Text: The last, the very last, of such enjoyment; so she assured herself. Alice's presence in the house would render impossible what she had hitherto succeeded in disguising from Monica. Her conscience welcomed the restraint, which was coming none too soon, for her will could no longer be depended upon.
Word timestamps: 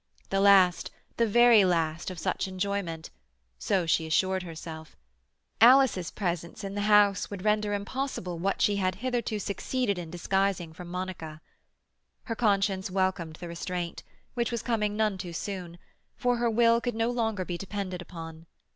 The 0.31 0.39
last, 0.39 0.89
the 1.17 1.27
very 1.27 1.63
last, 1.63 2.09
of 2.09 2.17
such 2.17 2.47
enjoyment; 2.47 3.11
so 3.59 3.85
she 3.85 4.07
assured 4.07 4.41
herself. 4.41 4.95
Alice's 5.61 6.09
presence 6.09 6.63
in 6.63 6.73
the 6.73 6.81
house 6.89 7.29
would 7.29 7.45
render 7.45 7.71
impossible 7.75 8.39
what 8.39 8.63
she 8.63 8.77
had 8.77 8.95
hitherto 9.05 9.37
succeeded 9.37 9.99
in 9.99 10.09
disguising 10.09 10.73
from 10.73 10.87
Monica. 10.87 11.39
Her 12.23 12.35
conscience 12.35 12.89
welcomed 12.89 13.35
the 13.35 13.47
restraint, 13.47 14.01
which 14.33 14.51
was 14.51 14.63
coming 14.63 14.97
none 14.97 15.19
too 15.19 15.33
soon, 15.33 15.77
for 16.15 16.37
her 16.37 16.49
will 16.49 16.81
could 16.81 16.95
no 16.95 17.11
longer 17.11 17.45
be 17.45 17.55
depended 17.59 18.01
upon. 18.01 18.47